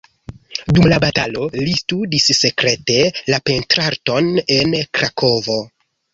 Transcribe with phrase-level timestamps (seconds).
[0.77, 2.97] Dum la batalo li studis sekrete
[3.35, 5.61] la pentrarton en Krakovo.